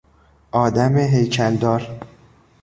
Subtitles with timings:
[0.51, 1.99] آدم هیکل دار